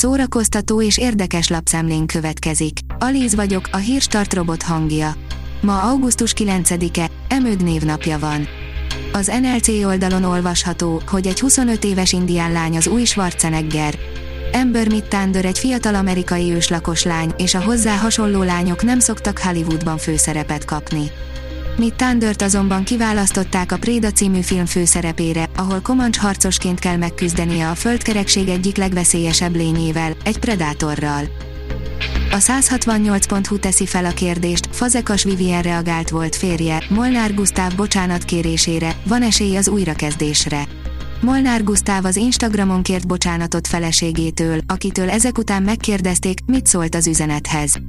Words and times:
szórakoztató 0.00 0.82
és 0.82 0.98
érdekes 0.98 1.48
lapszemlén 1.48 2.06
következik. 2.06 2.78
Alíz 2.98 3.34
vagyok, 3.34 3.68
a 3.72 3.76
hírstart 3.76 4.34
robot 4.34 4.62
hangja. 4.62 5.14
Ma 5.60 5.82
augusztus 5.82 6.34
9-e, 6.36 7.10
Emőd 7.28 7.62
névnapja 7.62 8.18
van. 8.18 8.48
Az 9.12 9.32
NLC 9.40 9.68
oldalon 9.68 10.24
olvasható, 10.24 11.02
hogy 11.06 11.26
egy 11.26 11.40
25 11.40 11.84
éves 11.84 12.12
indián 12.12 12.52
lány 12.52 12.76
az 12.76 12.86
új 12.86 13.04
Schwarzenegger. 13.04 13.98
Amber 14.52 14.88
Mittander 14.88 15.44
egy 15.44 15.58
fiatal 15.58 15.94
amerikai 15.94 16.52
őslakos 16.52 17.02
lány, 17.02 17.32
és 17.36 17.54
a 17.54 17.62
hozzá 17.62 17.96
hasonló 17.96 18.42
lányok 18.42 18.82
nem 18.82 18.98
szoktak 18.98 19.38
Hollywoodban 19.38 19.98
főszerepet 19.98 20.64
kapni. 20.64 21.10
Mittandert 21.80 22.42
azonban 22.42 22.84
kiválasztották 22.84 23.72
a 23.72 23.78
Préda 23.78 24.10
című 24.10 24.40
film 24.40 24.66
főszerepére, 24.66 25.48
ahol 25.56 25.80
komancs 25.80 26.18
harcosként 26.18 26.78
kell 26.78 26.96
megküzdenie 26.96 27.68
a 27.68 27.74
földkerekség 27.74 28.48
egyik 28.48 28.76
legveszélyesebb 28.76 29.54
lényével, 29.54 30.12
egy 30.24 30.38
predátorral. 30.38 31.22
A 32.30 32.36
168.hu 32.36 33.58
teszi 33.58 33.86
fel 33.86 34.04
a 34.04 34.10
kérdést, 34.10 34.68
Fazekas 34.70 35.24
Vivien 35.24 35.62
reagált 35.62 36.08
volt 36.08 36.36
férje, 36.36 36.82
Molnár 36.88 37.34
Gusztáv 37.34 37.74
bocsánat 37.74 38.24
kérésére, 38.24 38.96
van 39.04 39.22
esély 39.22 39.56
az 39.56 39.68
újrakezdésre. 39.68 40.64
Molnár 41.20 41.64
Gusztáv 41.64 42.04
az 42.04 42.16
Instagramon 42.16 42.82
kért 42.82 43.06
bocsánatot 43.06 43.66
feleségétől, 43.66 44.60
akitől 44.66 45.10
ezek 45.10 45.38
után 45.38 45.62
megkérdezték, 45.62 46.38
mit 46.46 46.66
szólt 46.66 46.94
az 46.94 47.06
üzenethez. 47.06 47.80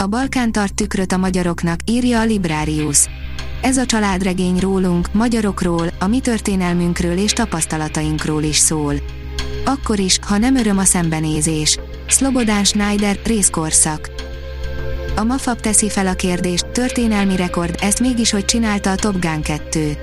A 0.00 0.06
Balkán 0.06 0.52
tart 0.52 0.74
tükröt 0.74 1.12
a 1.12 1.16
magyaroknak, 1.16 1.80
írja 1.84 2.20
a 2.20 2.24
Librarius. 2.24 3.06
Ez 3.62 3.76
a 3.76 3.86
családregény 3.86 4.58
rólunk, 4.58 5.12
magyarokról, 5.12 5.86
a 5.98 6.06
mi 6.06 6.20
történelmünkről 6.20 7.18
és 7.18 7.32
tapasztalatainkról 7.32 8.42
is 8.42 8.56
szól. 8.56 8.94
Akkor 9.64 9.98
is, 9.98 10.18
ha 10.26 10.38
nem 10.38 10.56
öröm 10.56 10.78
a 10.78 10.84
szembenézés. 10.84 11.78
Slobodán 12.06 12.64
Schneider, 12.64 13.18
részkorszak. 13.24 14.10
A 15.16 15.24
Mafab 15.24 15.60
teszi 15.60 15.88
fel 15.88 16.06
a 16.06 16.14
kérdést, 16.14 16.66
történelmi 16.66 17.36
rekord, 17.36 17.74
ezt 17.80 18.00
mégis 18.00 18.30
hogy 18.30 18.44
csinálta 18.44 18.90
a 18.90 18.94
Top 18.94 19.20
Gun 19.20 19.42
2. 19.42 19.96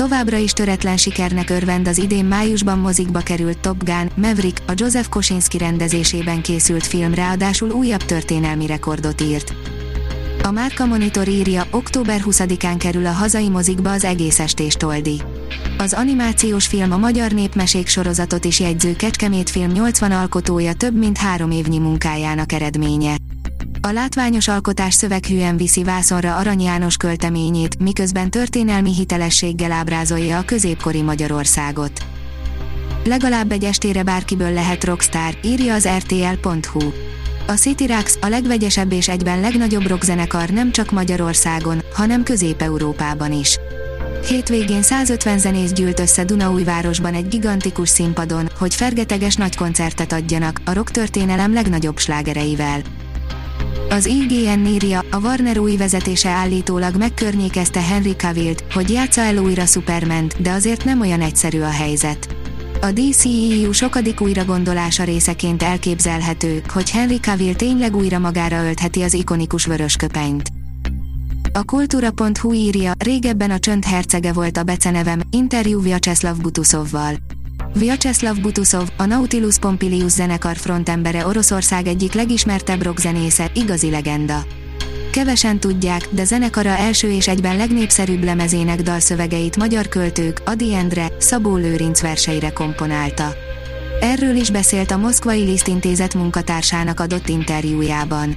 Továbbra 0.00 0.36
is 0.36 0.52
töretlen 0.52 0.96
sikernek 0.96 1.50
örvend 1.50 1.88
az 1.88 1.98
idén 1.98 2.24
májusban 2.24 2.78
mozikba 2.78 3.18
került 3.18 3.58
Top 3.58 3.84
Gun, 3.84 4.10
Maverick, 4.16 4.62
a 4.66 4.72
Joseph 4.74 5.08
Kosinski 5.08 5.58
rendezésében 5.58 6.42
készült 6.42 6.86
film 6.86 7.14
ráadásul 7.14 7.70
újabb 7.70 8.02
történelmi 8.02 8.66
rekordot 8.66 9.20
írt. 9.20 9.54
A 10.42 10.50
Márka 10.50 10.86
Monitor 10.86 11.28
írja, 11.28 11.66
október 11.70 12.20
20-án 12.24 12.74
kerül 12.78 13.06
a 13.06 13.12
hazai 13.12 13.48
mozikba 13.48 13.90
az 13.90 14.04
egész 14.04 14.38
estés 14.38 14.74
toldi. 14.74 15.22
Az 15.78 15.92
animációs 15.92 16.66
film 16.66 16.92
a 16.92 16.98
Magyar 16.98 17.32
Népmesék 17.32 17.86
sorozatot 17.86 18.44
is 18.44 18.60
jegyző 18.60 18.96
Kecskemét 18.96 19.50
film 19.50 19.70
80 19.70 20.12
alkotója 20.12 20.72
több 20.72 20.98
mint 20.98 21.18
három 21.18 21.50
évnyi 21.50 21.78
munkájának 21.78 22.52
eredménye. 22.52 23.19
A 23.82 23.90
látványos 23.90 24.48
alkotás 24.48 24.94
szöveghűen 24.94 25.56
viszi 25.56 25.82
vászonra 25.82 26.36
Arany 26.36 26.62
János 26.62 26.96
költeményét, 26.96 27.78
miközben 27.78 28.30
történelmi 28.30 28.94
hitelességgel 28.94 29.72
ábrázolja 29.72 30.38
a 30.38 30.44
középkori 30.44 31.02
Magyarországot. 31.02 31.92
Legalább 33.04 33.52
egy 33.52 33.64
estére 33.64 34.02
bárkiből 34.02 34.52
lehet 34.52 34.84
rockstar, 34.84 35.38
írja 35.42 35.74
az 35.74 35.88
rtl.hu. 35.88 36.92
A 37.46 37.52
City 37.52 37.86
Rax 37.86 38.18
a 38.20 38.26
legvegyesebb 38.26 38.92
és 38.92 39.08
egyben 39.08 39.40
legnagyobb 39.40 39.86
rockzenekar 39.86 40.48
nem 40.48 40.72
csak 40.72 40.90
Magyarországon, 40.90 41.82
hanem 41.94 42.22
Közép-Európában 42.22 43.32
is. 43.32 43.58
Hétvégén 44.28 44.82
150 44.82 45.38
zenész 45.38 45.72
gyűlt 45.72 46.00
össze 46.00 46.24
Dunaújvárosban 46.24 47.14
egy 47.14 47.28
gigantikus 47.28 47.88
színpadon, 47.88 48.48
hogy 48.58 48.74
fergeteges 48.74 49.34
nagy 49.34 49.56
koncertet 49.56 50.12
adjanak, 50.12 50.60
a 50.64 50.72
rock 50.72 50.90
történelem 50.90 51.52
legnagyobb 51.52 51.98
slágereivel. 51.98 52.99
Az 53.88 54.06
IGN 54.06 54.66
írja, 54.66 55.04
a 55.10 55.18
Warner 55.18 55.58
új 55.58 55.76
vezetése 55.76 56.28
állítólag 56.28 56.96
megkörnyékezte 56.96 57.80
Henry 57.80 58.12
Cavill-t, 58.12 58.64
hogy 58.72 58.90
játsza 58.90 59.20
el 59.20 59.36
újra 59.36 59.66
superman 59.66 60.30
de 60.38 60.50
azért 60.50 60.84
nem 60.84 61.00
olyan 61.00 61.20
egyszerű 61.20 61.60
a 61.60 61.70
helyzet. 61.70 62.36
A 62.80 62.92
DCEU 62.92 63.72
sokadik 63.72 64.20
újragondolása 64.20 65.04
részeként 65.04 65.62
elképzelhető, 65.62 66.62
hogy 66.72 66.90
Henry 66.90 67.18
Cavill 67.18 67.54
tényleg 67.54 67.96
újra 67.96 68.18
magára 68.18 68.64
öltheti 68.64 69.02
az 69.02 69.14
ikonikus 69.14 69.66
vörösköpenyt. 69.66 70.50
A 71.52 71.64
kultúra.hu 71.64 72.52
írja, 72.52 72.92
régebben 72.98 73.50
a 73.50 73.58
csönd 73.58 73.84
hercege 73.84 74.32
volt 74.32 74.56
a 74.56 74.62
becenevem, 74.62 75.20
interjú 75.30 75.80
Vyacheslav 75.80 76.36
Butusovval. 76.36 77.14
Vyacheslav 77.74 78.40
Butusov, 78.40 78.88
a 78.96 79.04
Nautilus 79.04 79.58
Pompilius 79.58 80.12
zenekar 80.12 80.56
frontembere 80.56 81.26
Oroszország 81.26 81.86
egyik 81.86 82.12
legismertebb 82.12 82.82
rockzenésze, 82.82 83.50
igazi 83.54 83.90
legenda. 83.90 84.42
Kevesen 85.10 85.60
tudják, 85.60 86.08
de 86.10 86.24
zenekara 86.24 86.68
első 86.68 87.10
és 87.10 87.28
egyben 87.28 87.56
legnépszerűbb 87.56 88.24
lemezének 88.24 88.82
dalszövegeit 88.82 89.56
magyar 89.56 89.88
költők, 89.88 90.42
Adi 90.44 90.74
Endre, 90.74 91.06
Szabó 91.18 91.56
Lőrinc 91.56 92.00
verseire 92.00 92.50
komponálta. 92.50 93.32
Erről 94.00 94.36
is 94.36 94.50
beszélt 94.50 94.90
a 94.90 94.96
Moszkvai 94.96 95.42
Liszt 95.42 95.68
Intézet 95.68 96.14
munkatársának 96.14 97.00
adott 97.00 97.28
interjújában. 97.28 98.36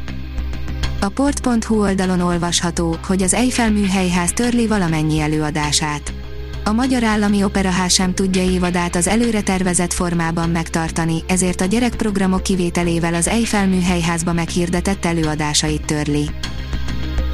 A 1.02 1.10
port.hu 1.10 1.82
oldalon 1.82 2.20
olvasható, 2.20 2.98
hogy 3.08 3.22
az 3.22 3.34
Eiffel 3.34 3.72
műhelyház 3.72 4.32
törli 4.32 4.68
valamennyi 4.68 5.20
előadását 5.20 6.14
a 6.64 6.72
Magyar 6.72 7.04
Állami 7.04 7.44
Operaház 7.44 7.94
sem 7.94 8.14
tudja 8.14 8.44
évadát 8.44 8.96
az 8.96 9.08
előre 9.08 9.42
tervezett 9.42 9.94
formában 9.94 10.50
megtartani, 10.50 11.24
ezért 11.28 11.62
a 11.62 11.66
gyerekprogramok 11.66 12.44
kivételével 12.44 13.14
az 13.14 13.28
Eiffel 13.28 13.68
műhelyházba 13.68 14.34
meghirdetett 14.34 15.06
előadásait 15.06 15.86
törli. 15.86 16.30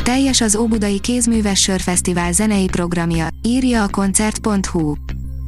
Teljes 0.04 0.42
az 0.42 0.56
Óbudai 0.56 1.00
Kézműves 1.00 1.62
Sörfesztivál 1.62 2.32
zenei 2.32 2.66
programja, 2.66 3.28
írja 3.42 3.84
a 3.84 3.88
koncert.hu. 3.90 4.96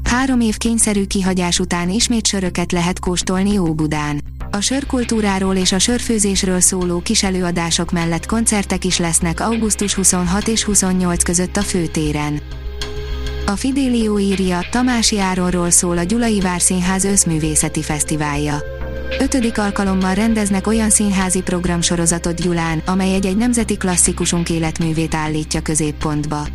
Három 0.04 0.40
év 0.40 0.58
kényszerű 0.58 1.06
kihagyás 1.06 1.60
után 1.60 1.90
ismét 1.90 2.28
söröket 2.28 2.72
lehet 2.72 3.00
kóstolni 3.00 3.58
Óbudán. 3.58 4.22
A 4.52 4.60
sörkultúráról 4.60 5.56
és 5.56 5.72
a 5.72 5.80
sörfőzésről 5.80 6.60
szóló 6.60 7.00
kis 7.00 7.24
előadások 7.24 7.92
mellett 7.92 8.26
koncertek 8.26 8.86
is 8.86 8.98
lesznek 8.98 9.40
augusztus 9.40 9.94
26 9.94 10.48
és 10.48 10.64
28 10.64 11.24
között 11.24 11.58
a 11.58 11.62
főtéren. 11.62 12.42
A 13.46 13.56
Fidelio 13.56 14.20
írja, 14.20 14.60
Tamási 14.72 15.20
Áronról 15.20 15.70
szól 15.70 15.98
a 15.98 16.04
Gyulai 16.04 16.40
Várszínház 16.40 17.04
összművészeti 17.04 17.82
fesztiválja. 17.82 18.58
Ötödik 19.20 19.58
alkalommal 19.58 20.14
rendeznek 20.14 20.68
olyan 20.68 20.90
színházi 20.90 21.42
programsorozatot 21.42 22.42
Gyulán, 22.42 22.82
amely 22.86 23.14
egy-egy 23.14 23.38
nemzeti 23.38 23.78
klasszikusunk 23.78 24.50
életművét 24.50 25.16
állítja 25.16 25.62
középpontba. 25.62 26.48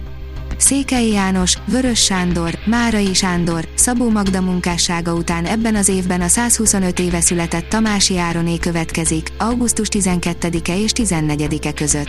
Székely 0.57 1.09
János, 1.09 1.59
Vörös 1.65 2.05
Sándor, 2.05 2.59
Márai 2.65 3.15
Sándor, 3.15 3.69
Szabó 3.75 4.11
Magda 4.11 4.41
munkássága 4.41 5.13
után 5.13 5.45
ebben 5.45 5.75
az 5.75 5.89
évben 5.89 6.21
a 6.21 6.29
125 6.29 6.99
éve 6.99 7.21
született 7.21 7.69
Tamási 7.69 8.19
Ároné 8.19 8.59
következik, 8.59 9.33
augusztus 9.39 9.89
12-e 9.91 10.79
és 10.79 10.91
14-e 10.95 11.73
között. 11.73 12.09